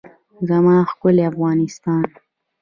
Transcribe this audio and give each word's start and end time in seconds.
زما 0.47 0.75
ښکلی 0.91 1.23
افغانستان. 1.31 2.05